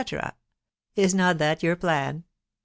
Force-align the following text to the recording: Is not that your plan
Is 0.95 1.13
not 1.13 1.37
that 1.37 1.61
your 1.61 1.75
plan 1.75 2.23